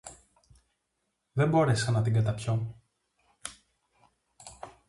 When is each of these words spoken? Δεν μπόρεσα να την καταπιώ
Δεν 1.31 1.49
μπόρεσα 1.49 1.91
να 1.91 2.01
την 2.01 2.13
καταπιώ 2.13 2.75